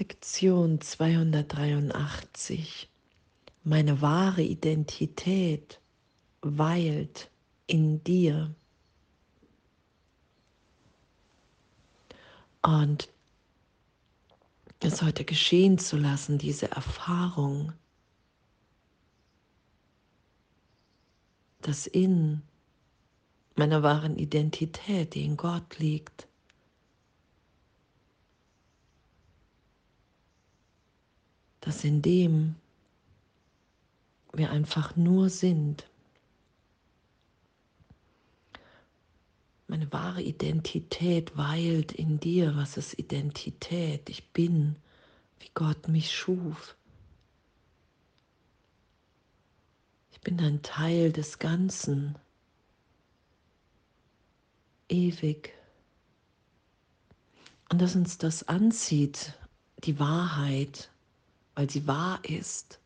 [0.00, 2.88] Lektion 283.
[3.64, 5.78] Meine wahre Identität
[6.40, 7.30] weilt
[7.66, 8.54] in dir.
[12.62, 13.10] Und
[14.80, 17.74] es heute geschehen zu lassen, diese Erfahrung,
[21.60, 22.40] dass in
[23.54, 26.29] meiner wahren Identität, die in Gott liegt,
[31.60, 32.56] dass in dem
[34.32, 35.86] wir einfach nur sind.
[39.66, 42.56] Meine wahre Identität weilt in dir.
[42.56, 44.08] Was ist Identität?
[44.08, 44.76] Ich bin,
[45.38, 46.76] wie Gott mich schuf.
[50.12, 52.18] Ich bin ein Teil des Ganzen,
[54.88, 55.54] ewig.
[57.70, 59.38] Und dass uns das anzieht,
[59.84, 60.90] die Wahrheit,
[61.60, 62.78] weil sie wahr ist,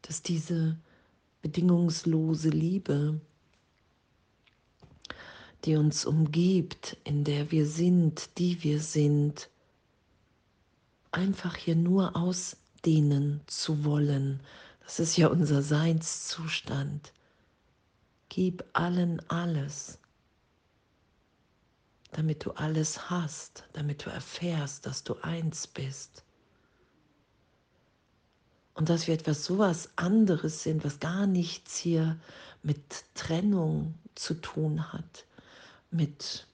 [0.00, 0.74] dass diese
[1.42, 3.20] bedingungslose Liebe,
[5.66, 9.50] die uns umgibt, in der wir sind, die wir sind,
[11.12, 14.40] einfach hier nur ausdehnen zu wollen.
[14.82, 17.12] Das ist ja unser Seinszustand.
[18.30, 19.98] Gib allen alles,
[22.12, 26.24] damit du alles hast, damit du erfährst, dass du eins bist
[28.74, 32.18] und dass wir etwas sowas anderes sind, was gar nichts hier
[32.62, 35.26] mit Trennung zu tun hat,
[35.90, 36.46] mit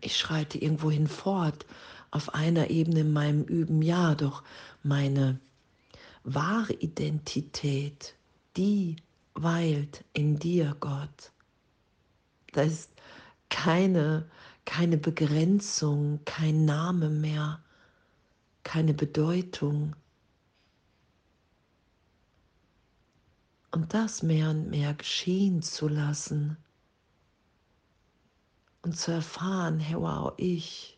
[0.00, 1.66] ich schreite irgendwo hinfort
[2.10, 4.42] auf einer Ebene in meinem Üben, ja, doch
[4.82, 5.40] meine
[6.24, 8.14] wahre Identität,
[8.56, 8.96] die
[9.34, 11.32] weilt in dir, Gott.
[12.52, 12.90] Da ist
[13.48, 14.28] keine,
[14.64, 17.60] keine Begrenzung, kein Name mehr,
[18.62, 19.94] keine Bedeutung.
[23.74, 26.56] Und das mehr und mehr geschehen zu lassen
[28.82, 30.96] und zu erfahren, hey wow, ich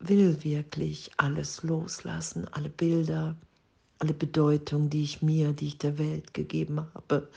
[0.00, 3.34] will wirklich alles loslassen, alle Bilder,
[4.00, 7.30] alle Bedeutung, die ich mir, die ich der Welt gegeben habe.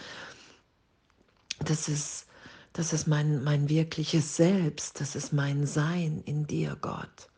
[1.60, 2.28] Das ist,
[2.74, 7.30] das ist mein, mein wirkliches Selbst, das ist mein Sein in dir, Gott.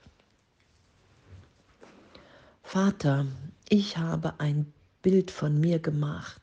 [2.64, 3.28] Vater,
[3.70, 6.42] ich habe ein Bild von mir gemacht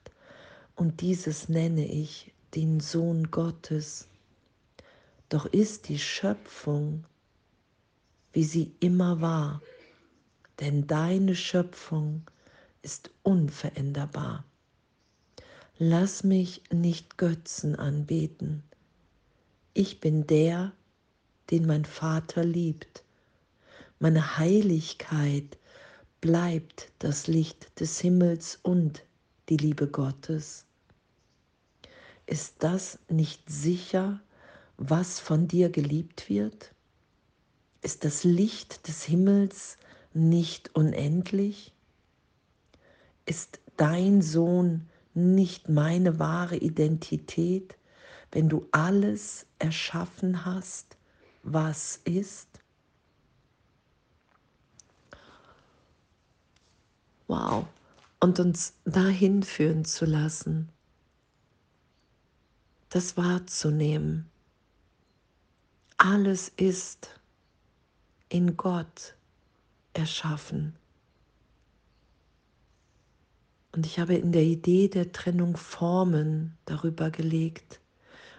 [0.76, 4.06] und dieses nenne ich den Sohn Gottes.
[5.30, 7.04] Doch ist die Schöpfung,
[8.34, 9.62] wie sie immer war,
[10.60, 12.22] denn deine Schöpfung
[12.82, 14.44] ist unveränderbar.
[15.78, 18.62] Lass mich nicht Götzen anbeten.
[19.72, 20.72] Ich bin der,
[21.50, 23.04] den mein Vater liebt.
[23.98, 25.56] Meine Heiligkeit
[26.20, 29.04] bleibt das Licht des Himmels und
[29.48, 30.66] die Liebe Gottes.
[32.26, 34.20] Ist das nicht sicher,
[34.76, 36.74] was von dir geliebt wird?
[37.82, 39.78] Ist das Licht des Himmels
[40.12, 41.72] nicht unendlich?
[43.24, 47.76] Ist dein Sohn nicht meine wahre Identität,
[48.32, 50.96] wenn du alles erschaffen hast,
[51.42, 52.49] was ist?
[57.30, 57.64] Wow.
[58.18, 60.68] Und uns dahin führen zu lassen,
[62.88, 64.28] das wahrzunehmen.
[65.96, 67.20] Alles ist
[68.30, 69.14] in Gott
[69.92, 70.74] erschaffen.
[73.76, 77.80] Und ich habe in der Idee der Trennung Formen darüber gelegt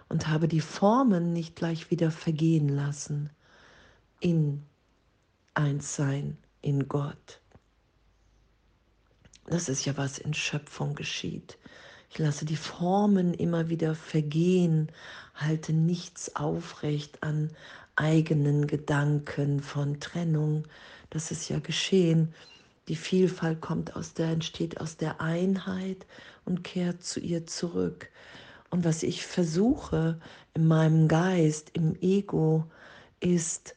[0.09, 3.30] und habe die Formen nicht gleich wieder vergehen lassen
[4.19, 4.66] in
[5.53, 7.40] Einssein in Gott.
[9.51, 11.57] Das ist ja, was in Schöpfung geschieht.
[12.09, 14.89] Ich lasse die Formen immer wieder vergehen,
[15.35, 17.51] halte nichts aufrecht an
[17.97, 20.69] eigenen Gedanken von Trennung.
[21.09, 22.33] Das ist ja geschehen.
[22.88, 26.07] Die Vielfalt kommt aus der, entsteht aus der Einheit
[26.45, 28.09] und kehrt zu ihr zurück.
[28.69, 30.18] Und was ich versuche
[30.54, 32.63] in meinem Geist, im Ego,
[33.19, 33.75] ist,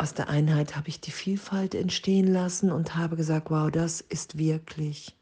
[0.00, 4.38] aus der Einheit habe ich die Vielfalt entstehen lassen und habe gesagt, wow, das ist
[4.38, 5.14] wirklich.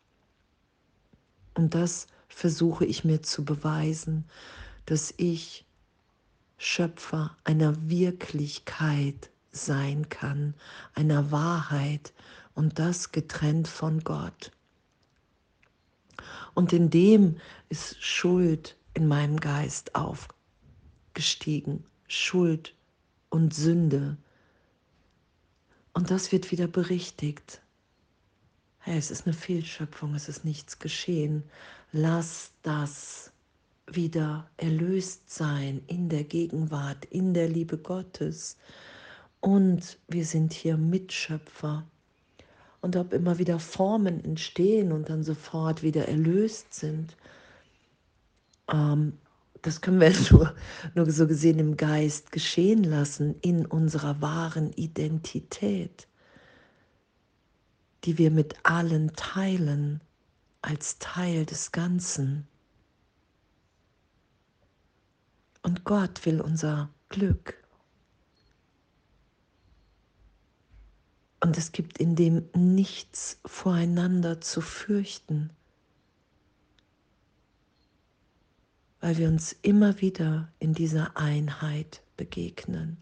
[1.54, 4.24] Und das versuche ich mir zu beweisen,
[4.86, 5.66] dass ich
[6.58, 10.54] Schöpfer einer Wirklichkeit sein kann,
[10.94, 12.12] einer Wahrheit
[12.54, 14.52] und das getrennt von Gott.
[16.54, 17.38] Und in dem
[17.68, 22.76] ist Schuld in meinem Geist aufgestiegen, Schuld
[23.28, 24.16] und Sünde
[25.98, 27.60] Und das wird wieder berichtigt.
[28.78, 31.42] Hey, es ist eine Fehlschöpfung, es ist nichts geschehen.
[31.90, 33.32] Lass das
[33.88, 38.56] wieder erlöst sein in der Gegenwart, in der Liebe Gottes.
[39.40, 41.84] Und wir sind hier Mitschöpfer.
[42.80, 47.16] Und ob immer wieder Formen entstehen und dann sofort wieder erlöst sind,
[48.72, 49.18] ähm,
[49.62, 50.54] das können wir nur,
[50.94, 56.08] nur so gesehen im Geist geschehen lassen, in unserer wahren Identität,
[58.04, 60.00] die wir mit allen teilen
[60.62, 62.46] als Teil des Ganzen.
[65.62, 67.54] Und Gott will unser Glück.
[71.40, 75.50] Und es gibt in dem nichts voreinander zu fürchten,
[79.00, 82.96] weil wir uns immer wieder in dieser Einheit begegnen,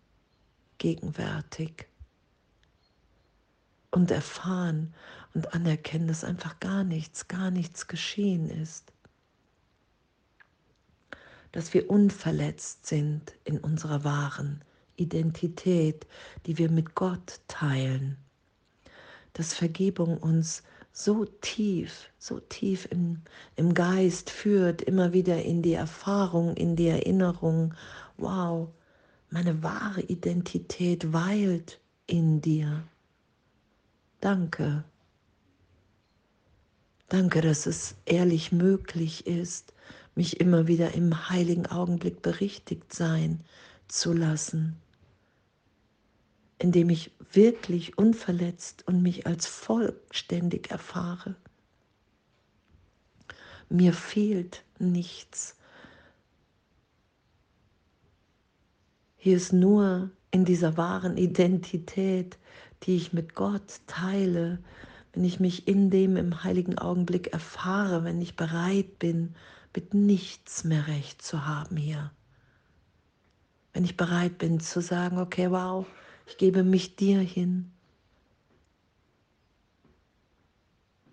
[0.78, 1.86] gegenwärtig
[3.90, 4.94] und erfahren
[5.34, 8.92] und anerkennen, dass einfach gar nichts, gar nichts geschehen ist
[11.56, 14.62] dass wir unverletzt sind in unserer wahren
[14.96, 16.06] Identität,
[16.44, 18.18] die wir mit Gott teilen.
[19.32, 20.62] Dass Vergebung uns
[20.98, 23.20] so tief, so tief im,
[23.54, 27.74] im Geist führt, immer wieder in die Erfahrung, in die Erinnerung,
[28.16, 28.68] wow,
[29.28, 32.82] meine wahre Identität weilt in dir.
[34.22, 34.84] Danke.
[37.10, 39.74] Danke, dass es ehrlich möglich ist,
[40.14, 43.44] mich immer wieder im heiligen Augenblick berichtigt sein
[43.86, 44.80] zu lassen,
[46.58, 51.36] indem ich wirklich unverletzt und mich als vollständig erfahre.
[53.68, 55.56] Mir fehlt nichts.
[59.16, 62.38] Hier ist nur in dieser wahren Identität,
[62.84, 64.62] die ich mit Gott teile,
[65.12, 69.34] wenn ich mich in dem im heiligen Augenblick erfahre, wenn ich bereit bin,
[69.74, 72.12] mit nichts mehr recht zu haben hier.
[73.72, 75.86] Wenn ich bereit bin zu sagen, okay, wow,
[76.26, 77.72] ich gebe mich dir hin.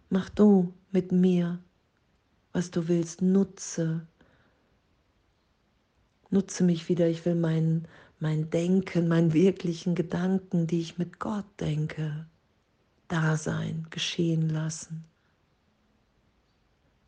[0.10, 1.60] Mach du mit mir,
[2.51, 4.06] was du willst, nutze.
[6.30, 7.88] Nutze mich wieder, ich will mein,
[8.19, 12.27] mein Denken, meinen wirklichen Gedanken, die ich mit Gott denke,
[13.07, 15.06] da sein, geschehen lassen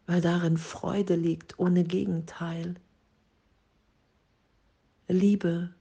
[0.08, 2.76] weil darin Freude liegt ohne Gegenteil.
[5.08, 5.74] Liebe,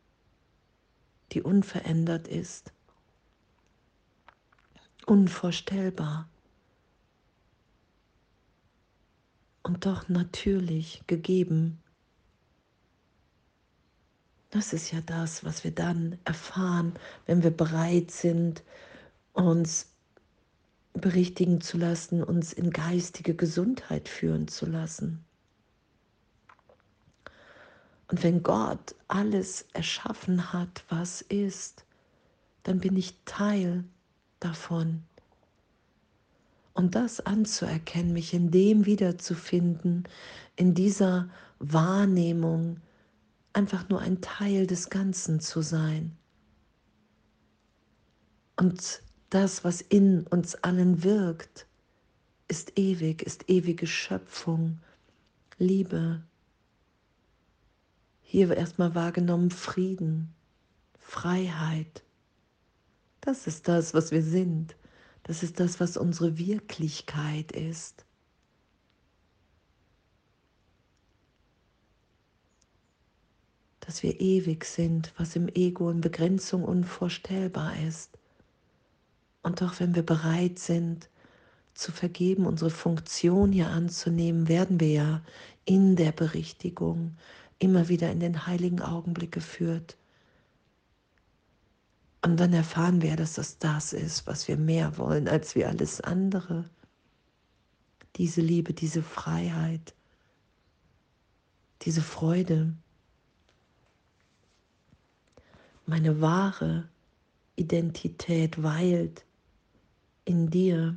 [1.35, 2.73] die unverändert ist,
[5.07, 6.29] unvorstellbar
[9.65, 11.83] und doch natürlich gegeben.
[14.51, 16.95] Das ist ja das, was wir dann erfahren,
[17.27, 18.63] wenn wir bereit sind,
[19.33, 19.91] uns
[20.93, 25.25] berichtigen zu lassen, uns in geistige Gesundheit führen zu lassen.
[28.09, 31.85] Und wenn Gott alles erschaffen hat, was ist,
[32.63, 33.85] dann bin ich Teil
[34.41, 35.03] davon.
[36.75, 40.09] Und das anzuerkennen, mich in dem wiederzufinden,
[40.57, 41.31] in dieser
[41.61, 42.81] Wahrnehmung,
[43.53, 46.17] einfach nur ein Teil des Ganzen zu sein.
[48.57, 51.67] Und das, was in uns allen wirkt,
[52.49, 54.81] ist ewig, ist ewige Schöpfung,
[55.59, 56.23] Liebe.
[58.35, 60.35] Hier erstmal wahrgenommen Frieden,
[60.99, 62.03] Freiheit.
[63.21, 64.75] Das ist das, was wir sind.
[65.23, 68.05] Das ist das, was unsere Wirklichkeit ist.
[73.79, 78.19] Dass wir ewig sind, was im Ego in Begrenzung unvorstellbar ist.
[79.45, 81.09] Und doch, wenn wir bereit sind
[81.75, 85.23] zu vergeben, unsere Funktion hier anzunehmen, werden wir ja
[85.67, 87.17] in der Berichtigung
[87.59, 89.97] immer wieder in den heiligen Augenblick geführt.
[92.23, 96.01] Und dann erfahren wir, dass das das ist, was wir mehr wollen als wir alles
[96.01, 96.71] andere.
[98.17, 99.95] Diese Liebe, diese Freiheit,
[101.83, 102.75] diese Freude.
[105.87, 106.89] Meine wahre
[107.57, 109.25] Identität weilt
[110.25, 110.97] in dir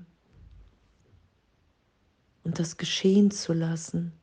[2.43, 4.13] und das geschehen zu lassen,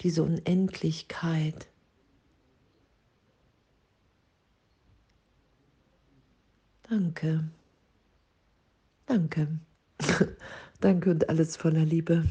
[0.00, 1.68] diese Unendlichkeit.
[6.88, 7.44] Danke.
[9.06, 9.48] Danke.
[10.80, 12.24] Danke und alles voller Liebe.